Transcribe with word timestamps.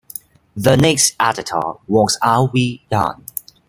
The 0.55 0.77
next 0.77 1.15
editor 1.19 1.61
was 1.87 2.17
R. 2.23 2.49
V. 2.51 2.83
Young. 2.89 3.23